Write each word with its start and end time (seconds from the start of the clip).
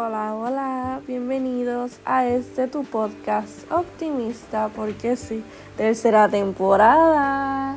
Hola, 0.00 0.32
hola, 0.32 1.00
bienvenidos 1.08 1.98
a 2.04 2.24
este 2.24 2.68
tu 2.68 2.84
podcast 2.84 3.68
optimista, 3.68 4.68
porque 4.68 5.16
sí, 5.16 5.42
tercera 5.76 6.28
temporada. 6.28 7.76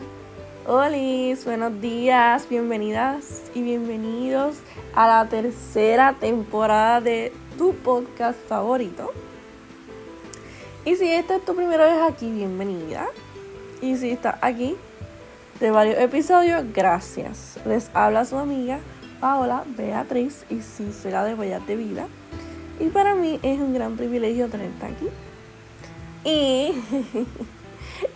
Hola, 0.68 1.36
buenos 1.44 1.82
días, 1.82 2.48
bienvenidas 2.48 3.50
y 3.56 3.64
bienvenidos 3.64 4.58
a 4.94 5.08
la 5.08 5.30
tercera 5.30 6.14
temporada 6.14 7.02
de 7.02 7.34
tu 7.58 7.74
podcast 7.74 8.38
favorito. 8.48 9.12
Y 10.86 10.98
si 10.98 11.12
esta 11.12 11.38
es 11.38 11.44
tu 11.44 11.56
primera 11.56 11.86
vez 11.86 12.04
aquí, 12.04 12.32
bienvenida. 12.32 13.08
Y 13.82 13.98
si 13.98 14.12
estás 14.12 14.36
aquí 14.42 14.76
de 15.60 15.72
varios 15.72 15.98
episodios, 15.98 16.66
gracias. 16.72 17.58
Les 17.66 17.90
habla 17.96 18.26
su 18.26 18.38
amiga 18.38 18.78
Paola 19.22 19.64
Beatriz 19.78 20.46
y 20.50 20.62
sí, 20.62 20.92
será 20.92 21.24
de 21.24 21.36
Vallas 21.36 21.66
de 21.68 21.76
Vida. 21.76 22.08
Y 22.80 22.88
para 22.88 23.14
mí 23.14 23.40
es 23.44 23.60
un 23.60 23.72
gran 23.72 23.96
privilegio 23.96 24.50
tenerte 24.50 24.88
aquí. 24.88 25.08
Y 26.26 26.74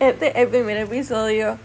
este 0.00 0.30
es 0.30 0.36
el 0.36 0.48
primer 0.48 0.78
episodio 0.78 1.58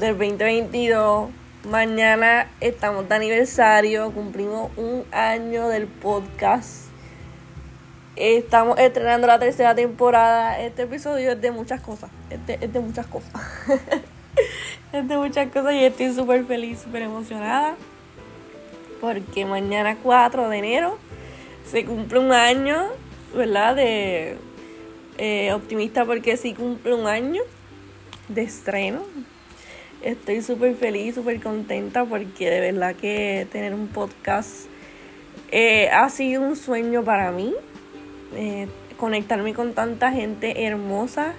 del 0.00 0.16
2022. 0.16 1.28
Mañana 1.68 2.48
estamos 2.60 3.06
de 3.10 3.14
aniversario, 3.14 4.10
cumplimos 4.10 4.70
un 4.78 5.04
año 5.12 5.68
del 5.68 5.86
podcast. 5.86 6.86
Estamos 8.16 8.78
estrenando 8.78 9.26
la 9.26 9.38
tercera 9.38 9.74
temporada. 9.74 10.58
Este 10.58 10.84
episodio 10.84 11.32
es 11.32 11.40
de 11.42 11.50
muchas 11.50 11.82
cosas. 11.82 12.08
Este 12.30 12.56
es 12.64 12.72
de 12.72 12.80
muchas 12.80 13.06
cosas. 13.06 13.32
es 14.94 15.06
de 15.06 15.16
muchas 15.18 15.52
cosas 15.52 15.74
y 15.74 15.84
estoy 15.84 16.14
súper 16.14 16.46
feliz, 16.46 16.80
súper 16.80 17.02
emocionada 17.02 17.76
porque 19.02 19.44
mañana 19.44 19.98
4 20.00 20.48
de 20.48 20.58
enero 20.58 20.96
se 21.68 21.84
cumple 21.84 22.20
un 22.20 22.30
año, 22.30 22.86
¿verdad? 23.34 23.74
De 23.74 24.36
eh, 25.18 25.52
optimista 25.52 26.04
porque 26.04 26.36
sí 26.36 26.54
cumple 26.54 26.94
un 26.94 27.08
año 27.08 27.42
de 28.28 28.42
estreno. 28.42 29.02
Estoy 30.02 30.40
súper 30.40 30.76
feliz, 30.76 31.16
súper 31.16 31.42
contenta 31.42 32.04
porque 32.04 32.48
de 32.48 32.60
verdad 32.60 32.94
que 32.94 33.48
tener 33.50 33.74
un 33.74 33.88
podcast 33.88 34.66
eh, 35.50 35.90
ha 35.90 36.08
sido 36.08 36.40
un 36.40 36.54
sueño 36.54 37.02
para 37.02 37.32
mí. 37.32 37.52
Eh, 38.36 38.68
conectarme 38.98 39.52
con 39.52 39.74
tanta 39.74 40.12
gente 40.12 40.64
hermosa 40.64 41.34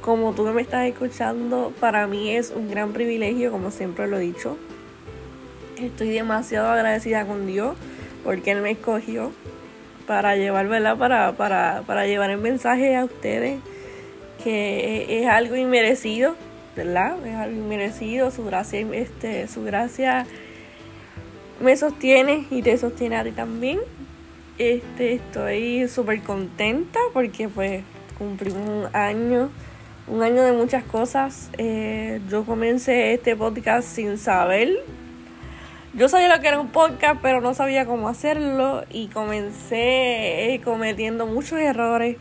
como 0.00 0.32
tú 0.32 0.46
que 0.46 0.52
me 0.52 0.62
estás 0.62 0.86
escuchando, 0.86 1.74
para 1.78 2.06
mí 2.06 2.30
es 2.30 2.52
un 2.56 2.70
gran 2.70 2.92
privilegio, 2.92 3.50
como 3.50 3.70
siempre 3.70 4.06
lo 4.06 4.16
he 4.16 4.20
dicho. 4.20 4.56
Estoy 5.78 6.10
demasiado 6.10 6.68
agradecida 6.68 7.26
con 7.26 7.46
Dios 7.46 7.76
porque 8.22 8.52
Él 8.52 8.62
me 8.62 8.70
escogió 8.70 9.32
para 10.06 10.36
llevar, 10.36 10.68
¿verdad? 10.68 10.96
Para, 10.96 11.32
para, 11.32 11.82
para 11.86 12.06
llevar 12.06 12.30
el 12.30 12.38
mensaje 12.38 12.96
a 12.96 13.04
ustedes 13.04 13.58
que 14.42 15.22
es, 15.22 15.26
algo 15.26 15.56
inmerecido, 15.56 16.36
¿verdad? 16.76 17.16
Es 17.26 17.34
algo 17.34 17.56
inmerecido, 17.56 18.30
su 18.30 18.44
gracia, 18.44 18.80
este, 18.92 19.48
su 19.48 19.64
gracia 19.64 20.26
me 21.60 21.76
sostiene 21.76 22.46
y 22.50 22.62
te 22.62 22.76
sostiene 22.76 23.16
a 23.16 23.24
ti 23.24 23.32
también. 23.32 23.80
Este, 24.58 25.14
estoy 25.14 25.88
súper 25.88 26.22
contenta 26.22 27.00
porque 27.12 27.48
pues 27.48 27.82
cumplimos 28.18 28.68
un 28.68 28.88
año, 28.92 29.50
un 30.06 30.22
año 30.22 30.42
de 30.42 30.52
muchas 30.52 30.84
cosas. 30.84 31.50
Eh, 31.58 32.20
yo 32.30 32.44
comencé 32.44 33.14
este 33.14 33.34
podcast 33.34 33.88
sin 33.88 34.18
saber 34.18 34.78
yo 35.96 36.08
sabía 36.08 36.34
lo 36.34 36.40
que 36.40 36.48
era 36.48 36.58
un 36.58 36.68
podcast, 36.68 37.20
pero 37.22 37.40
no 37.40 37.54
sabía 37.54 37.86
cómo 37.86 38.08
hacerlo 38.08 38.84
y 38.90 39.06
comencé 39.08 40.54
eh, 40.54 40.60
cometiendo 40.62 41.26
muchos 41.26 41.60
errores. 41.60 42.16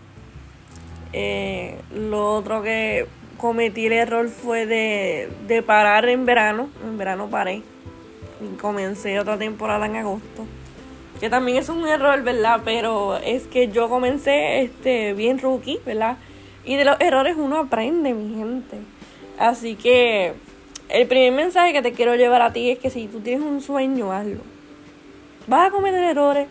Eh, 1.11 1.79
lo 1.94 2.33
otro 2.35 2.62
que 2.62 3.07
cometí 3.38 3.88
el 3.88 3.94
error 3.94 4.29
fue 4.29 4.66
de, 4.66 5.29
de 5.47 5.63
parar 5.63 6.07
en 6.07 6.25
verano. 6.25 6.69
En 6.83 6.97
verano 6.97 7.29
paré 7.29 7.63
y 8.41 8.56
comencé 8.57 9.19
otra 9.19 9.38
temporada 9.38 9.88
en 9.88 9.95
agosto. 9.95 10.45
Que 11.19 11.29
también 11.29 11.57
es 11.57 11.69
un 11.69 11.88
error, 11.88 12.22
¿verdad? 12.22 12.62
Pero 12.63 13.17
es 13.17 13.47
que 13.47 13.69
yo 13.69 13.89
comencé 13.89 14.62
este 14.62 15.13
bien 15.13 15.39
rookie, 15.39 15.79
¿verdad? 15.85 16.17
Y 16.63 16.75
de 16.75 16.85
los 16.85 17.00
errores 17.00 17.35
uno 17.38 17.57
aprende, 17.57 18.13
mi 18.13 18.35
gente. 18.35 18.78
Así 19.39 19.75
que 19.75 20.33
el 20.89 21.07
primer 21.07 21.31
mensaje 21.31 21.73
que 21.73 21.81
te 21.81 21.94
quiero 21.94 22.16
llevar 22.16 22.41
a 22.41 22.53
ti 22.53 22.71
es 22.71 22.79
que 22.79 22.89
si 22.89 23.07
tú 23.07 23.19
tienes 23.19 23.45
un 23.45 23.61
sueño, 23.61 24.11
hazlo. 24.11 24.41
Vas 25.47 25.67
a 25.67 25.71
cometer 25.71 26.03
errores, 26.03 26.47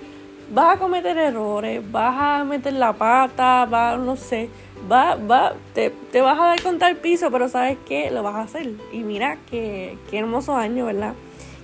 vas 0.52 0.76
a 0.76 0.78
cometer 0.78 1.16
errores, 1.16 1.80
vas 1.90 2.14
a 2.18 2.44
meter 2.44 2.74
la 2.74 2.92
pata, 2.92 3.66
vas, 3.68 3.98
no 3.98 4.16
sé, 4.16 4.50
va, 4.90 5.14
va, 5.14 5.54
te, 5.74 5.90
te 5.90 6.20
vas 6.20 6.38
a 6.38 6.44
dar 6.44 6.62
contra 6.62 6.88
el 6.88 6.96
piso, 6.96 7.30
pero 7.30 7.48
sabes 7.48 7.78
que 7.86 8.10
lo 8.10 8.22
vas 8.22 8.34
a 8.34 8.42
hacer. 8.42 8.72
Y 8.92 8.98
mira 8.98 9.38
qué, 9.50 9.96
qué 10.10 10.18
hermoso 10.18 10.54
año, 10.56 10.86
¿verdad? 10.86 11.14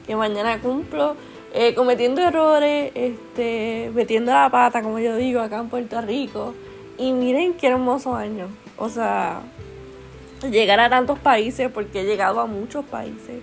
Que 0.06 0.16
mañana 0.16 0.60
cumplo 0.60 1.16
eh, 1.54 1.74
cometiendo 1.74 2.20
errores, 2.20 2.92
este, 2.94 3.90
metiendo 3.94 4.32
la 4.32 4.50
pata, 4.50 4.82
como 4.82 4.98
yo 4.98 5.16
digo, 5.16 5.40
acá 5.40 5.58
en 5.58 5.68
Puerto 5.68 6.00
Rico. 6.00 6.54
Y 6.98 7.12
miren 7.12 7.54
qué 7.54 7.68
hermoso 7.68 8.14
año. 8.14 8.48
O 8.76 8.88
sea, 8.88 9.40
llegar 10.46 10.80
a 10.80 10.88
tantos 10.88 11.18
países 11.18 11.70
porque 11.70 12.00
he 12.00 12.04
llegado 12.04 12.40
a 12.40 12.46
muchos 12.46 12.84
países 12.84 13.42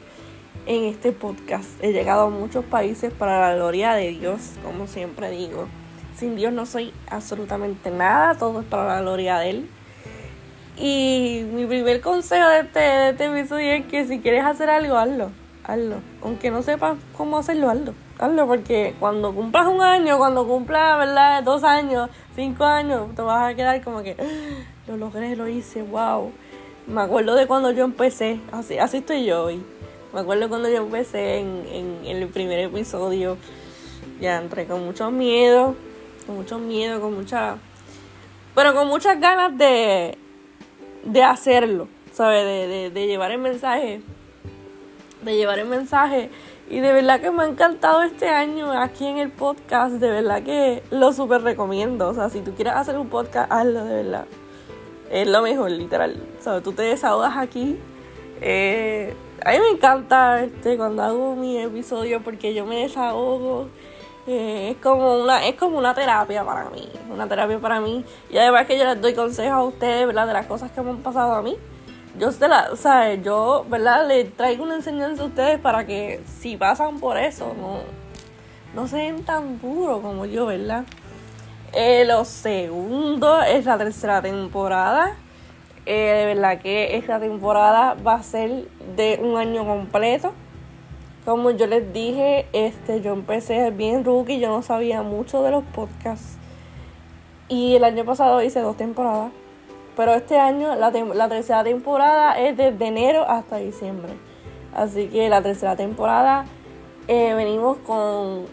en 0.66 0.86
este 0.86 1.12
podcast. 1.12 1.70
He 1.84 1.92
llegado 1.92 2.28
a 2.28 2.30
muchos 2.30 2.66
países 2.66 3.14
para 3.14 3.40
la 3.40 3.56
gloria 3.56 3.94
de 3.94 4.12
Dios, 4.12 4.54
como 4.64 4.88
siempre 4.88 5.30
digo. 5.30 5.68
Sin 6.16 6.36
Dios 6.36 6.54
no 6.54 6.66
soy 6.66 6.94
absolutamente 7.10 7.92
nada, 7.92 8.36
todo 8.36 8.62
es 8.62 8.66
para 8.66 8.86
la 8.86 9.02
gloria 9.02 9.38
de 9.40 9.50
Él. 9.50 9.70
Y 10.78 11.46
mi 11.54 11.66
primer 11.66 12.02
consejo 12.02 12.48
de 12.48 12.60
este, 12.60 12.80
de 12.80 13.10
este 13.10 13.26
episodio 13.26 13.72
es 13.74 13.86
que 13.86 14.06
si 14.06 14.20
quieres 14.20 14.44
hacer 14.44 14.70
algo, 14.70 14.98
hazlo. 14.98 15.32
Hazlo. 15.64 15.98
Aunque 16.22 16.52
no 16.52 16.62
sepas 16.62 16.98
cómo 17.18 17.38
hacerlo, 17.38 17.70
hazlo. 17.70 17.94
Hazlo 18.20 18.48
porque 18.48 18.96
cuando 19.00 19.34
cumplas 19.34 19.68
un 19.68 19.82
año, 19.82 20.18
cuando 20.18 20.48
cumplas, 20.48 20.98
¿verdad? 20.98 21.44
Dos 21.44 21.64
años, 21.64 22.10
cinco 22.36 22.64
años, 22.66 23.14
te 23.16 23.22
vas 23.22 23.52
a 23.52 23.56
quedar 23.56 23.84
como 23.84 24.04
que 24.04 24.16
ah, 24.20 24.64
lo 24.88 24.98
logré, 24.98 25.36
lo 25.36 25.48
hice, 25.48 25.82
wow. 25.82 26.32
Me 26.88 27.02
acuerdo 27.02 27.34
de 27.34 27.48
cuando 27.48 27.72
yo 27.72 27.84
empecé, 27.84 28.40
así, 28.52 28.78
así 28.78 28.98
estoy 28.98 29.26
yo 29.26 29.46
hoy. 29.46 29.60
Me 30.14 30.20
acuerdo 30.20 30.50
cuando 30.50 30.70
yo 30.70 30.78
empecé 30.78 31.40
en, 31.40 31.66
en, 31.68 32.06
el 32.06 32.28
primer 32.28 32.60
episodio. 32.60 33.38
Ya 34.22 34.38
entré 34.38 34.68
con 34.68 34.86
mucho 34.86 35.10
miedo, 35.10 35.76
con 36.28 36.36
mucho 36.36 36.60
miedo, 36.60 37.02
con 37.02 37.16
mucha... 37.16 37.58
Pero 38.54 38.76
con 38.76 38.88
muchas 38.88 39.20
ganas 39.20 39.58
de, 39.58 40.16
de 41.04 41.24
hacerlo, 41.24 41.88
¿sabes? 42.14 42.46
De, 42.46 42.68
de, 42.68 42.90
de 42.92 43.08
llevar 43.08 43.32
el 43.32 43.40
mensaje. 43.40 44.02
De 45.24 45.36
llevar 45.36 45.58
el 45.58 45.68
mensaje. 45.68 46.30
Y 46.70 46.82
de 46.82 46.94
verdad 46.94 47.20
que 47.20 47.32
me 47.32 47.44
ha 47.44 47.48
encantado 47.48 48.04
este 48.04 48.30
año 48.30 48.72
aquí 48.80 49.08
en 49.08 49.18
el 49.18 49.32
podcast. 49.32 49.96
De 49.96 50.12
verdad 50.12 50.44
que 50.44 50.84
lo 50.92 51.14
súper 51.14 51.42
recomiendo. 51.42 52.10
O 52.10 52.14
sea, 52.14 52.30
si 52.30 52.42
tú 52.42 52.54
quieres 52.54 52.76
hacer 52.76 52.96
un 53.00 53.10
podcast, 53.10 53.52
hazlo 53.52 53.84
de 53.86 54.04
verdad 54.04 54.26
es 55.10 55.28
lo 55.28 55.42
mejor, 55.42 55.72
literal. 55.72 56.16
¿Sabes? 56.40 56.64
Tú 56.64 56.74
te 56.74 56.84
desahogas 56.84 57.38
aquí. 57.38 57.78
Eh, 58.42 59.14
a 59.44 59.52
mí 59.52 59.60
me 59.60 59.70
encanta 59.70 60.44
este, 60.44 60.78
cuando 60.78 61.04
hago 61.04 61.36
mi 61.36 61.58
episodio 61.58 62.22
porque 62.24 62.54
yo 62.54 62.66
me 62.66 62.78
desahogo. 62.82 63.68
Eh, 64.28 64.72
es 64.72 64.78
como 64.78 65.22
una 65.22 65.46
es 65.46 65.54
como 65.54 65.78
una 65.78 65.94
terapia 65.94 66.44
para 66.44 66.72
mí, 66.72 66.90
una 67.12 67.28
terapia 67.28 67.60
para 67.60 67.80
mí. 67.80 68.04
Y 68.32 68.38
además 68.38 68.66
que 68.66 68.78
yo 68.78 68.86
les 68.86 69.00
doy 69.00 69.14
consejos 69.14 69.54
a 69.54 69.64
ustedes, 69.64 70.08
¿verdad? 70.08 70.28
De 70.28 70.34
las 70.34 70.48
cosas 70.48 70.72
que 70.72 70.82
me 70.82 70.90
han 70.92 70.98
pasado 70.98 71.34
a 71.36 71.42
mí. 71.42 71.56
Yo, 72.18 72.30
la, 72.48 72.70
o 72.72 72.76
sea, 72.76 73.14
yo, 73.16 73.66
¿verdad? 73.70 74.08
Les 74.08 74.34
traigo 74.36 74.64
una 74.64 74.76
enseñanza 74.76 75.24
a 75.24 75.26
ustedes 75.26 75.60
para 75.60 75.86
que 75.86 76.22
si 76.40 76.56
pasan 76.56 77.00
por 77.00 77.18
eso, 77.18 77.54
no, 77.60 77.82
no 78.74 78.88
sean 78.88 79.24
tan 79.24 79.60
duros 79.60 80.00
como 80.02 80.26
yo, 80.26 80.46
¿verdad? 80.46 80.86
Eh, 81.78 82.06
lo 82.06 82.24
segundo 82.24 83.42
es 83.42 83.66
la 83.66 83.78
tercera 83.78 84.22
temporada. 84.22 85.18
Eh, 85.86 86.14
de 86.20 86.26
verdad 86.34 86.62
que 86.62 86.96
esta 86.96 87.20
temporada 87.20 87.96
va 87.96 88.14
a 88.14 88.24
ser 88.24 88.70
de 88.96 89.20
un 89.22 89.38
año 89.38 89.66
completo. 89.66 90.32
Como 91.26 91.52
yo 91.52 91.68
les 91.68 91.92
dije, 91.92 92.46
este, 92.54 93.02
yo 93.02 93.12
empecé 93.12 93.72
bien 93.72 94.06
rookie, 94.06 94.40
yo 94.40 94.48
no 94.48 94.62
sabía 94.62 95.02
mucho 95.02 95.44
de 95.44 95.52
los 95.52 95.66
podcasts. 95.66 96.38
Y 97.50 97.76
el 97.76 97.84
año 97.84 98.06
pasado 98.06 98.42
hice 98.42 98.62
dos 98.62 98.78
temporadas. 98.78 99.34
Pero 99.98 100.14
este 100.14 100.40
año 100.40 100.76
la, 100.76 100.92
la 100.92 101.28
tercera 101.28 101.66
temporada 101.66 102.40
es 102.40 102.56
desde 102.56 102.88
enero 102.88 103.26
hasta 103.28 103.58
diciembre. 103.58 104.14
Así 104.74 105.08
que 105.08 105.28
la 105.28 105.42
tercera 105.42 105.76
temporada 105.76 106.46
eh, 107.10 107.34
venimos 107.34 107.76
con 107.80 108.46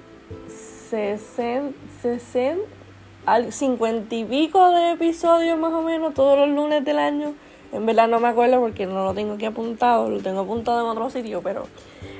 60, 0.90 1.70
60 2.02 2.81
al 3.26 3.52
cincuenta 3.52 4.14
y 4.14 4.24
pico 4.24 4.70
de 4.70 4.92
episodios 4.92 5.58
más 5.58 5.72
o 5.72 5.82
menos 5.82 6.14
todos 6.14 6.38
los 6.38 6.48
lunes 6.48 6.84
del 6.84 6.98
año. 6.98 7.34
En 7.72 7.86
verdad 7.86 8.08
no 8.08 8.20
me 8.20 8.28
acuerdo 8.28 8.60
porque 8.60 8.86
no 8.86 9.04
lo 9.04 9.14
tengo 9.14 9.34
aquí 9.34 9.46
apuntado, 9.46 10.10
lo 10.10 10.20
tengo 10.20 10.40
apuntado 10.40 10.82
en 10.82 10.88
otro 10.88 11.08
sitio, 11.08 11.40
pero 11.42 11.64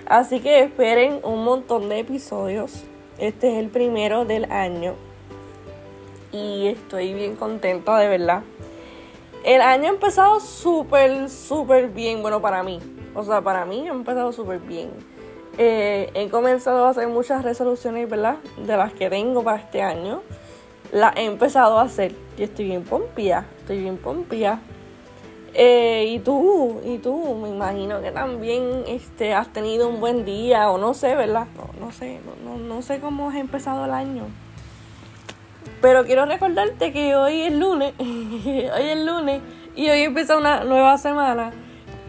así 0.07 0.41
que 0.41 0.61
esperen 0.61 1.21
un 1.25 1.45
montón 1.45 1.89
de 1.89 1.99
episodios. 1.99 2.85
Este 3.19 3.53
es 3.53 3.59
el 3.59 3.69
primero 3.69 4.25
del 4.25 4.51
año. 4.51 4.95
Y 6.33 6.69
estoy 6.69 7.13
bien 7.13 7.37
contenta, 7.37 7.99
de 7.99 8.09
verdad. 8.09 8.43
El 9.45 9.61
año 9.61 9.87
ha 9.87 9.93
empezado 9.93 10.41
súper, 10.41 11.29
súper 11.29 11.89
bien. 11.89 12.23
Bueno, 12.23 12.41
para 12.41 12.63
mí. 12.63 12.81
O 13.15 13.23
sea, 13.23 13.43
para 13.43 13.67
mí 13.67 13.87
ha 13.87 13.93
empezado 13.93 14.33
súper 14.33 14.61
bien. 14.61 14.91
Eh, 15.59 16.11
he 16.15 16.31
comenzado 16.31 16.87
a 16.87 16.89
hacer 16.89 17.09
muchas 17.09 17.45
resoluciones, 17.45 18.09
¿verdad? 18.09 18.37
De 18.57 18.77
las 18.77 18.95
que 18.95 19.11
tengo 19.11 19.45
para 19.45 19.59
este 19.59 19.83
año. 19.83 20.23
Las 20.93 21.17
he 21.17 21.25
empezado 21.25 21.79
a 21.79 21.83
hacer. 21.83 22.15
Y 22.37 22.45
estoy 22.45 22.67
bien 22.67 22.85
pompía. 22.85 23.47
Estoy 23.61 23.81
bien 23.81 23.97
pompía. 23.97 24.61
Eh, 25.55 26.07
y 26.09 26.19
tú, 26.21 26.81
y 26.85 26.99
tú, 26.99 27.35
me 27.43 27.51
imagino 27.51 28.01
que 28.01 28.11
también 28.11 28.85
este, 28.87 29.35
has 29.35 29.53
tenido 29.53 29.89
un 29.89 30.01
buen 30.01 30.25
día, 30.25 30.71
o 30.71 30.79
no 30.79 30.95
sé, 30.95 31.15
¿verdad? 31.15 31.47
No, 31.57 31.87
no 31.87 31.93
sé, 31.93 32.21
no, 32.43 32.57
no, 32.57 32.81
sé 32.81 33.01
cómo 33.01 33.29
has 33.29 33.37
empezado 33.37 33.85
el 33.85 33.91
año. 33.91 34.25
Pero 35.83 36.05
quiero 36.05 36.25
recordarte 36.25 36.93
que 36.93 37.15
hoy 37.17 37.43
es 37.43 37.53
lunes, 37.53 37.93
hoy 37.99 38.83
es 38.83 39.05
lunes, 39.05 39.43
y 39.77 39.91
hoy 39.91 40.01
empieza 40.01 40.39
una 40.39 40.65
nueva 40.65 40.97
semana. 40.97 41.53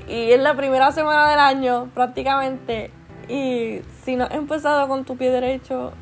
Y 0.07 0.31
es 0.31 0.39
la 0.39 0.55
primera 0.55 0.91
semana 0.93 1.29
del 1.29 1.39
año, 1.39 1.89
prácticamente. 1.93 2.91
Y 3.27 3.81
si 4.03 4.15
no 4.15 4.25
has 4.25 4.31
empezado 4.31 4.87
con 4.87 5.03
tu 5.03 5.17
pie 5.17 5.31
derecho 5.31 5.93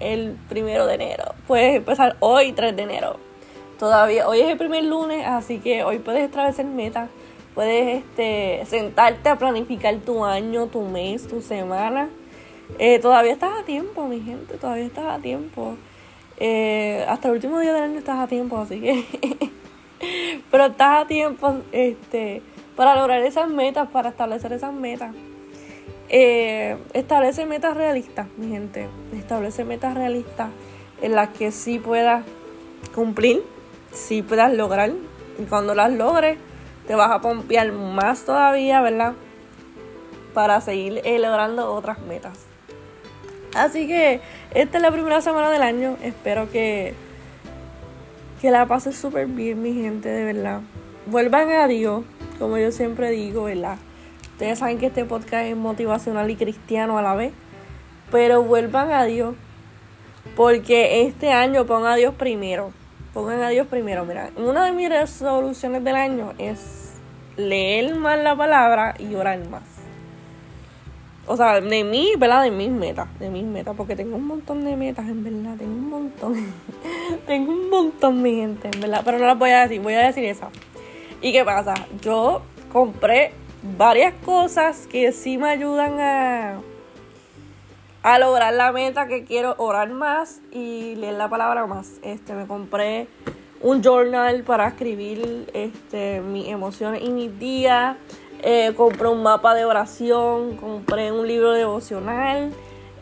el 0.00 0.36
primero 0.48 0.86
de 0.86 0.94
enero, 0.94 1.34
puedes 1.46 1.76
empezar 1.76 2.16
hoy, 2.20 2.52
3 2.52 2.76
de 2.76 2.82
enero 2.82 3.34
todavía, 3.78 4.28
hoy 4.28 4.40
es 4.40 4.48
el 4.48 4.56
primer 4.58 4.84
lunes, 4.84 5.26
así 5.26 5.58
que 5.58 5.84
hoy 5.84 5.98
puedes 5.98 6.24
establecer 6.24 6.64
metas, 6.64 7.10
puedes 7.54 8.02
este, 8.02 8.64
sentarte 8.66 9.28
a 9.28 9.36
planificar 9.36 9.96
tu 9.98 10.24
año, 10.24 10.66
tu 10.66 10.82
mes, 10.82 11.26
tu 11.28 11.40
semana. 11.40 12.08
Eh, 12.78 12.98
todavía 12.98 13.32
estás 13.32 13.60
a 13.60 13.64
tiempo, 13.64 14.06
mi 14.06 14.20
gente, 14.20 14.56
todavía 14.56 14.86
estás 14.86 15.04
a 15.06 15.18
tiempo. 15.18 15.76
Eh, 16.38 17.04
hasta 17.08 17.28
el 17.28 17.34
último 17.34 17.58
día 17.60 17.72
del 17.72 17.82
año 17.82 17.98
estás 17.98 18.18
a 18.18 18.26
tiempo, 18.26 18.58
así 18.58 18.80
que... 18.80 19.04
Pero 20.50 20.66
estás 20.66 21.04
a 21.04 21.06
tiempo 21.06 21.56
este, 21.72 22.42
para 22.76 22.94
lograr 22.96 23.22
esas 23.22 23.48
metas, 23.48 23.88
para 23.88 24.10
establecer 24.10 24.52
esas 24.52 24.72
metas. 24.72 25.14
Eh, 26.16 26.76
establece 26.92 27.44
metas 27.44 27.76
realistas, 27.76 28.28
mi 28.36 28.48
gente. 28.48 28.88
Establece 29.16 29.64
metas 29.64 29.94
realistas 29.94 30.50
en 31.02 31.16
las 31.16 31.30
que 31.30 31.50
sí 31.50 31.80
puedas 31.80 32.24
cumplir 32.94 33.42
si 33.92 34.22
puedas 34.22 34.52
lograr. 34.54 34.92
Y 35.40 35.42
cuando 35.46 35.74
las 35.74 35.92
logres, 35.92 36.38
te 36.86 36.94
vas 36.94 37.10
a 37.10 37.20
pompear 37.20 37.72
más 37.72 38.24
todavía, 38.24 38.80
¿verdad? 38.80 39.14
Para 40.34 40.60
seguir 40.60 41.02
logrando 41.04 41.74
otras 41.74 41.98
metas. 41.98 42.38
Así 43.52 43.88
que 43.88 44.20
esta 44.54 44.78
es 44.78 44.82
la 44.82 44.92
primera 44.92 45.20
semana 45.20 45.50
del 45.50 45.62
año. 45.62 45.96
Espero 46.00 46.48
que, 46.48 46.94
que 48.40 48.52
la 48.52 48.66
pases 48.66 48.96
súper 48.96 49.26
bien, 49.26 49.60
mi 49.60 49.74
gente, 49.74 50.10
de 50.10 50.32
verdad. 50.32 50.60
Vuelvan 51.06 51.50
a 51.50 51.66
Dios, 51.66 52.04
como 52.38 52.56
yo 52.56 52.70
siempre 52.70 53.10
digo, 53.10 53.42
¿verdad? 53.42 53.78
Ustedes 54.34 54.58
saben 54.60 54.78
que 54.78 54.86
este 54.86 55.04
podcast 55.04 55.46
es 55.46 55.56
motivacional 55.56 56.30
y 56.30 56.36
cristiano 56.36 56.98
a 56.98 57.02
la 57.02 57.14
vez. 57.14 57.32
Pero 58.12 58.42
vuelvan 58.42 58.92
a 58.92 59.04
Dios. 59.04 59.34
Porque 60.36 61.02
este 61.02 61.32
año 61.32 61.66
ponga 61.66 61.94
a 61.94 61.96
Dios 61.96 62.14
primero 62.14 62.72
pongan 63.14 63.40
a 63.42 63.48
Dios 63.48 63.66
primero. 63.68 64.04
Mira, 64.04 64.30
una 64.36 64.66
de 64.66 64.72
mis 64.72 64.90
resoluciones 64.90 65.82
del 65.84 65.94
año 65.94 66.34
es 66.36 66.94
leer 67.36 67.94
más 67.94 68.18
la 68.18 68.36
palabra 68.36 68.94
y 68.98 69.14
orar 69.14 69.38
más. 69.48 69.62
O 71.26 71.38
sea, 71.38 71.58
de 71.58 71.84
mí, 71.84 72.12
¿verdad? 72.18 72.42
De 72.42 72.50
mis 72.50 72.70
metas, 72.70 73.08
de 73.18 73.30
mis 73.30 73.44
metas, 73.44 73.74
porque 73.74 73.96
tengo 73.96 74.16
un 74.16 74.26
montón 74.26 74.62
de 74.62 74.76
metas, 74.76 75.06
en 75.08 75.24
verdad, 75.24 75.56
tengo 75.56 75.72
un 75.72 75.88
montón. 75.88 76.34
tengo 77.26 77.52
un 77.52 77.70
montón, 77.70 78.20
mi 78.20 78.34
gente, 78.34 78.68
en 78.74 78.80
verdad, 78.80 79.00
pero 79.04 79.18
no 79.18 79.26
las 79.26 79.38
voy 79.38 79.50
a 79.50 79.62
decir, 79.62 79.80
voy 79.80 79.94
a 79.94 80.00
decir 80.00 80.24
esa. 80.24 80.50
¿Y 81.22 81.32
qué 81.32 81.42
pasa? 81.42 81.72
Yo 82.02 82.42
compré 82.70 83.32
varias 83.76 84.14
cosas 84.24 84.86
que 84.86 85.12
sí 85.12 85.38
me 85.38 85.48
ayudan 85.48 86.00
a 86.00 86.60
a 88.04 88.18
lograr 88.18 88.52
la 88.52 88.70
meta 88.70 89.06
que 89.06 89.24
quiero 89.24 89.54
orar 89.56 89.88
más 89.88 90.42
y 90.52 90.94
leer 90.94 91.14
la 91.14 91.30
palabra 91.30 91.66
más. 91.66 92.00
Este, 92.02 92.34
me 92.34 92.46
compré 92.46 93.08
un 93.62 93.82
journal 93.82 94.42
para 94.42 94.68
escribir 94.68 95.48
este, 95.54 96.20
mis 96.20 96.48
emociones 96.48 97.02
y 97.02 97.08
mis 97.08 97.38
días. 97.38 97.96
Eh, 98.42 98.74
compré 98.76 99.08
un 99.08 99.22
mapa 99.22 99.54
de 99.54 99.64
oración, 99.64 100.58
compré 100.58 101.12
un 101.12 101.26
libro 101.26 101.52
devocional, 101.52 102.52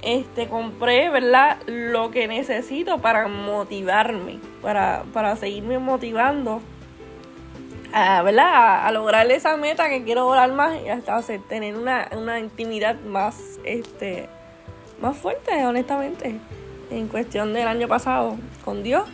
este, 0.03 0.47
compré, 0.47 1.11
¿verdad? 1.11 1.59
Lo 1.67 2.13
que 2.13 2.29
necesito 2.29 2.99
para 2.99 3.27
motivarme, 3.27 4.39
para, 4.63 5.03
para 5.13 5.35
seguirme 5.35 5.81
motivando, 5.81 6.61
a, 7.93 8.23
¿verdad? 8.23 8.87
A, 8.87 8.93
lograr 8.93 9.31
esa 9.31 9.57
meta 9.57 9.89
que 9.89 10.05
quiero 10.05 10.27
orar 10.27 10.53
más 10.53 10.81
y 10.85 10.89
hasta 10.89 11.21
tener 11.49 11.77
una, 11.77 12.09
una 12.17 12.39
intimidad 12.39 13.01
más, 13.01 13.59
este, 13.65 14.29
más 15.01 15.17
fuerte, 15.17 15.65
honestamente, 15.67 16.39
en 16.91 17.09
cuestión 17.09 17.53
del 17.53 17.69
año 17.69 17.89
pasado 17.89 18.37
con 18.65 18.83
Dios. 18.83 19.09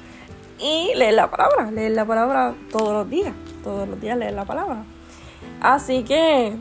Y 0.61 0.93
leer 0.97 1.15
la 1.15 1.31
palabra, 1.31 1.71
leer 1.71 1.93
la 1.93 2.05
palabra 2.05 2.55
todos 2.73 2.93
los 2.93 3.09
días, 3.09 3.33
todos 3.63 3.89
los 3.89 4.01
días 4.01 4.19
leer 4.19 4.35
la 4.35 4.45
palabra. 4.45 4.83
Así 5.61 6.03
que 6.03 6.57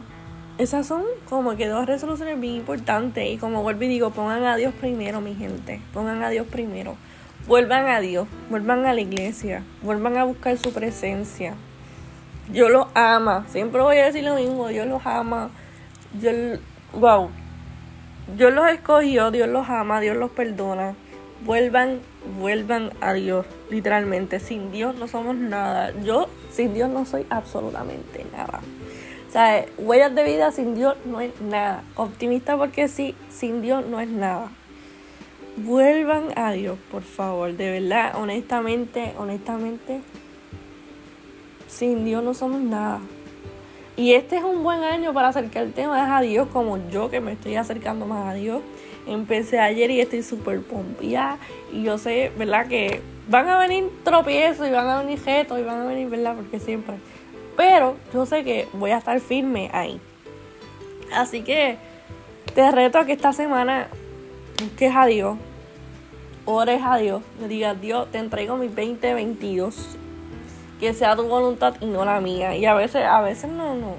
esas 0.57 0.85
son 0.85 1.03
como 1.29 1.55
que 1.55 1.67
dos 1.67 1.85
resoluciones 1.85 2.39
bien 2.39 2.55
importantes. 2.55 3.27
Y 3.27 3.37
como 3.37 3.63
vuelvo 3.63 3.83
y 3.83 3.87
digo, 3.87 4.11
pongan 4.11 4.43
a 4.43 4.55
Dios 4.55 4.73
primero, 4.79 5.21
mi 5.21 5.35
gente. 5.35 5.81
Pongan 5.93 6.23
a 6.23 6.29
Dios 6.29 6.45
primero. 6.47 6.95
Vuelvan 7.47 7.87
a 7.87 8.01
Dios, 8.01 8.27
vuelvan 8.49 8.85
a 8.85 8.93
la 8.93 8.99
iglesia, 8.99 9.63
vuelvan 9.81 10.17
a 10.17 10.25
buscar 10.25 10.57
su 10.57 10.73
presencia. 10.73 11.55
Yo 12.51 12.69
los 12.69 12.87
ama, 12.93 13.45
siempre 13.49 13.81
voy 13.81 13.97
a 13.97 14.05
decir 14.05 14.23
lo 14.23 14.35
mismo, 14.35 14.67
Dios 14.69 14.87
los 14.87 15.05
ama. 15.05 15.49
Yo, 16.21 16.31
wow, 16.93 17.29
Dios 18.35 18.53
los 18.53 18.69
escogió, 18.69 19.31
Dios 19.31 19.49
los 19.49 19.69
ama, 19.69 19.99
Dios 19.99 20.15
los 20.15 20.31
perdona. 20.31 20.95
Vuelvan, 21.45 21.99
vuelvan 22.39 22.91
a 22.99 23.13
Dios, 23.13 23.45
literalmente. 23.69 24.39
Sin 24.39 24.71
Dios 24.71 24.95
no 24.95 25.07
somos 25.07 25.35
nada. 25.35 25.91
Yo 26.03 26.27
sin 26.51 26.73
Dios 26.73 26.89
no 26.89 27.05
soy 27.05 27.25
absolutamente 27.29 28.25
nada. 28.35 28.61
O 29.27 29.31
sea, 29.31 29.65
huellas 29.77 30.15
de 30.15 30.23
vida 30.23 30.51
sin 30.51 30.73
Dios 30.73 30.95
no 31.05 31.21
es 31.21 31.39
nada. 31.41 31.83
Optimista 31.95 32.57
porque 32.57 32.87
sí, 32.87 33.13
sin 33.29 33.61
Dios 33.61 33.85
no 33.85 33.99
es 33.99 34.09
nada. 34.09 34.49
Vuelvan 35.57 36.29
a 36.35 36.51
Dios, 36.51 36.77
por 36.91 37.03
favor. 37.03 37.53
De 37.53 37.71
verdad, 37.71 38.13
honestamente, 38.15 39.13
honestamente, 39.17 40.01
sin 41.67 42.05
Dios 42.05 42.23
no 42.23 42.33
somos 42.33 42.61
nada. 42.61 42.99
Y 43.95 44.13
este 44.13 44.37
es 44.37 44.43
un 44.43 44.63
buen 44.63 44.83
año 44.83 45.11
para 45.13 45.29
acercarte 45.29 45.87
más 45.87 46.09
a 46.09 46.21
Dios, 46.21 46.47
como 46.53 46.77
yo 46.89 47.09
que 47.09 47.19
me 47.19 47.31
estoy 47.31 47.55
acercando 47.55 48.05
más 48.05 48.27
a 48.27 48.33
Dios. 48.33 48.61
Empecé 49.07 49.59
ayer 49.59 49.89
y 49.89 50.01
estoy 50.01 50.21
súper 50.21 50.61
pompía. 50.61 51.39
Y 51.73 51.83
yo 51.83 51.97
sé, 51.97 52.31
¿verdad? 52.37 52.67
Que 52.67 53.01
van 53.27 53.47
a 53.49 53.57
venir 53.57 53.89
tropiezos 54.03 54.67
y 54.67 54.71
van 54.71 54.87
a 54.87 55.01
venir 55.01 55.19
retos 55.25 55.59
y 55.59 55.63
van 55.63 55.81
a 55.81 55.85
venir, 55.85 56.09
¿verdad? 56.09 56.35
Porque 56.35 56.59
siempre. 56.59 56.97
Pero 57.55 57.95
yo 58.13 58.27
sé 58.27 58.43
que 58.43 58.67
voy 58.73 58.91
a 58.91 58.97
estar 58.97 59.19
firme 59.19 59.71
ahí. 59.73 59.99
Así 61.11 61.41
que 61.41 61.77
te 62.53 62.69
reto 62.69 62.99
a 62.99 63.05
que 63.05 63.13
esta 63.13 63.33
semana 63.33 63.87
busques 64.61 64.95
a 64.95 65.07
Dios, 65.07 65.37
ores 66.45 66.81
a 66.83 66.97
Dios, 66.97 67.23
le 67.41 67.47
digas, 67.47 67.81
Dios, 67.81 68.11
te 68.11 68.19
entrego 68.19 68.57
mis 68.57 68.75
2022 68.75 69.97
que 70.79 70.93
sea 70.93 71.15
tu 71.15 71.23
voluntad 71.23 71.75
y 71.81 71.85
no 71.85 72.05
la 72.05 72.19
mía. 72.19 72.55
Y 72.55 72.65
a 72.65 72.73
veces, 72.73 73.05
a 73.05 73.21
veces 73.21 73.49
no, 73.49 73.75
no. 73.75 73.95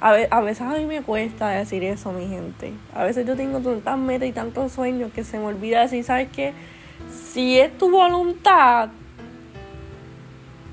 A, 0.00 0.10
a 0.30 0.40
veces 0.40 0.62
a 0.62 0.70
mí 0.70 0.84
me 0.84 1.02
cuesta 1.02 1.48
decir 1.48 1.82
eso, 1.84 2.12
mi 2.12 2.28
gente. 2.28 2.72
A 2.94 3.04
veces 3.04 3.26
yo 3.26 3.36
tengo 3.36 3.60
tantas 3.60 3.98
metas 3.98 4.28
y 4.28 4.32
tantos 4.32 4.72
sueños 4.72 5.12
que 5.12 5.24
se 5.24 5.38
me 5.38 5.46
olvida 5.46 5.82
decir, 5.82 6.04
¿sabes 6.04 6.28
qué? 6.34 6.52
Si 7.10 7.58
es 7.58 7.76
tu 7.76 7.90
voluntad, 7.90 8.90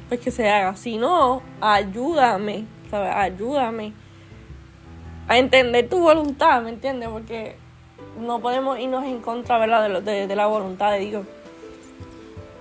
pues 0.07 0.19
que 0.19 0.31
se 0.31 0.49
haga. 0.49 0.75
Si 0.75 0.97
no, 0.97 1.41
ayúdame, 1.61 2.65
¿sabes? 2.91 3.15
Ayúdame 3.15 3.93
a 5.27 5.37
entender 5.37 5.89
tu 5.89 5.99
voluntad, 5.99 6.61
¿me 6.61 6.69
entiendes? 6.69 7.09
Porque 7.09 7.55
no 8.19 8.39
podemos 8.39 8.79
irnos 8.79 9.03
en 9.05 9.21
contra, 9.21 9.57
¿verdad? 9.57 10.01
De, 10.01 10.27
de 10.27 10.35
la 10.35 10.45
voluntad 10.45 10.91
de 10.91 10.99
Dios. 10.99 11.25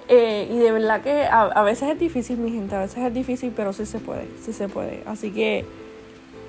Eh, 0.09 0.49
y 0.51 0.59
de 0.59 0.71
verdad 0.71 1.03
que 1.03 1.25
a, 1.25 1.63
veces 1.63 1.91
es 1.91 1.99
difícil, 1.99 2.37
mi 2.37 2.51
gente, 2.51 2.75
a 2.75 2.81
veces 2.81 2.99
es 2.99 3.15
difícil, 3.15 3.53
pero 3.57 3.73
sí 3.73 3.87
se 3.87 3.99
puede, 3.99 4.29
sí 4.43 4.53
se 4.53 4.69
puede. 4.69 5.03
Así 5.07 5.31
que 5.31 5.65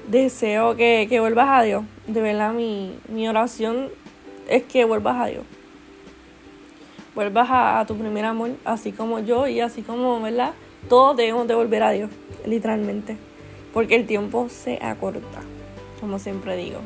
deseo 0.07 0.75
que, 0.75 1.07
vuelvas 1.19 1.49
a 1.49 1.61
Dios. 1.63 1.83
De 2.07 2.21
verdad, 2.21 2.53
mi, 2.53 3.27
oración 3.27 3.89
es 4.49 4.63
que 4.63 4.85
vuelvas 4.85 5.15
a 5.21 5.25
Dios. 5.27 5.43
Vuelvas 7.15 7.47
a, 7.49 7.85
tu 7.87 7.95
primer 7.95 8.25
amor, 8.25 8.51
así 8.65 8.91
como 8.91 9.19
yo 9.19 9.47
y 9.47 9.61
así 9.61 9.81
como, 9.81 10.19
¿verdad? 10.21 10.53
Todos 10.89 11.15
debemos 11.15 11.47
de 11.47 11.55
volver 11.55 11.81
a 11.83 11.91
Dios, 11.91 12.09
literalmente. 12.45 13.17
Porque 13.73 13.95
el 13.95 14.05
tiempo 14.05 14.47
se 14.49 14.79
acorta, 14.83 15.41
como 16.01 16.19
siempre 16.19 16.57
digo. 16.57 16.79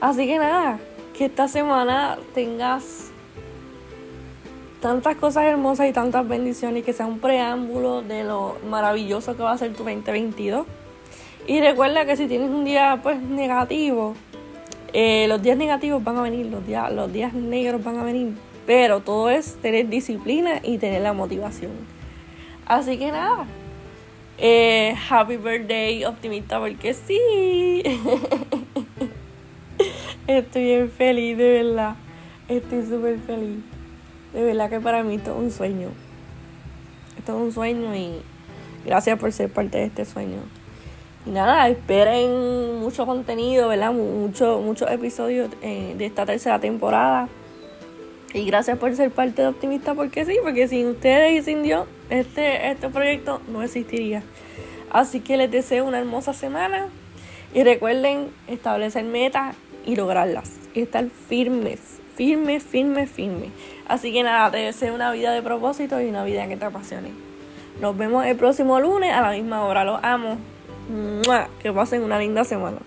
Así 0.00 0.26
que 0.26 0.38
nada, 0.38 0.78
que 1.16 1.26
esta 1.26 1.46
semana 1.46 2.18
tengas 2.34 3.10
tantas 4.84 5.16
cosas 5.16 5.44
hermosas 5.44 5.88
y 5.88 5.94
tantas 5.94 6.28
bendiciones 6.28 6.84
que 6.84 6.92
sea 6.92 7.06
un 7.06 7.18
preámbulo 7.18 8.02
de 8.02 8.22
lo 8.22 8.58
maravilloso 8.68 9.34
que 9.34 9.42
va 9.42 9.52
a 9.52 9.56
ser 9.56 9.72
tu 9.72 9.82
2022. 9.82 10.66
Y 11.46 11.62
recuerda 11.62 12.04
que 12.04 12.18
si 12.18 12.26
tienes 12.26 12.50
un 12.50 12.66
día 12.66 13.00
pues 13.02 13.18
negativo, 13.18 14.12
eh, 14.92 15.24
los 15.26 15.40
días 15.40 15.56
negativos 15.56 16.04
van 16.04 16.18
a 16.18 16.22
venir, 16.22 16.44
los 16.44 16.66
días, 16.66 16.92
los 16.92 17.10
días 17.10 17.32
negros 17.32 17.82
van 17.82 17.96
a 17.96 18.04
venir, 18.04 18.34
pero 18.66 19.00
todo 19.00 19.30
es 19.30 19.56
tener 19.62 19.88
disciplina 19.88 20.60
y 20.62 20.76
tener 20.76 21.00
la 21.00 21.14
motivación. 21.14 21.72
Así 22.66 22.98
que 22.98 23.10
nada, 23.10 23.46
eh, 24.36 24.94
happy 25.08 25.38
birthday 25.38 26.04
optimista 26.04 26.60
porque 26.60 26.92
sí. 26.92 27.82
Estoy 30.26 30.62
bien 30.62 30.90
feliz, 30.90 31.38
de 31.38 31.62
verdad. 31.62 31.96
Estoy 32.48 32.82
súper 32.84 33.18
feliz. 33.20 33.73
De 34.34 34.42
verdad 34.42 34.68
que 34.68 34.80
para 34.80 35.04
mí 35.04 35.14
esto 35.14 35.30
es 35.30 35.38
un 35.38 35.50
sueño. 35.52 35.90
Esto 37.16 37.36
es 37.36 37.42
un 37.42 37.52
sueño 37.52 37.94
y 37.94 38.20
gracias 38.84 39.18
por 39.18 39.32
ser 39.32 39.50
parte 39.50 39.78
de 39.78 39.84
este 39.84 40.04
sueño. 40.04 40.40
Nada, 41.24 41.68
esperen 41.68 42.80
mucho 42.80 43.06
contenido, 43.06 43.68
¿verdad? 43.68 43.92
Mucho, 43.92 44.60
muchos 44.60 44.90
episodios 44.90 45.48
eh, 45.62 45.94
de 45.96 46.04
esta 46.04 46.26
tercera 46.26 46.58
temporada. 46.58 47.28
Y 48.34 48.44
gracias 48.44 48.76
por 48.76 48.94
ser 48.96 49.12
parte 49.12 49.42
de 49.42 49.48
Optimista, 49.48 49.94
porque 49.94 50.24
sí, 50.24 50.36
porque 50.42 50.66
sin 50.66 50.88
ustedes 50.88 51.40
y 51.40 51.42
sin 51.44 51.62
Dios, 51.62 51.86
este, 52.10 52.72
este 52.72 52.88
proyecto 52.88 53.40
no 53.48 53.62
existiría. 53.62 54.24
Así 54.90 55.20
que 55.20 55.36
les 55.36 55.50
deseo 55.50 55.84
una 55.84 56.00
hermosa 56.00 56.34
semana 56.34 56.88
y 57.54 57.62
recuerden 57.62 58.30
establecer 58.48 59.04
metas 59.04 59.54
y 59.86 59.94
lograrlas. 59.94 60.50
Y 60.74 60.80
estar 60.82 61.06
firmes, 61.28 62.00
firmes, 62.14 62.62
firmes, 62.62 63.10
firmes. 63.10 63.50
Así 63.86 64.12
que 64.12 64.22
nada, 64.22 64.50
te 64.50 64.58
deseo 64.58 64.94
una 64.94 65.12
vida 65.12 65.32
de 65.32 65.42
propósito 65.42 66.00
y 66.00 66.06
una 66.06 66.24
vida 66.24 66.46
que 66.48 66.56
te 66.56 66.64
apasione. 66.64 67.10
Nos 67.80 67.96
vemos 67.96 68.24
el 68.24 68.36
próximo 68.36 68.80
lunes 68.80 69.12
a 69.12 69.20
la 69.20 69.30
misma 69.30 69.64
hora. 69.64 69.84
Los 69.84 70.00
amo. 70.02 70.38
Que 71.62 71.72
pasen 71.72 72.02
una 72.02 72.18
linda 72.18 72.44
semana. 72.44 72.78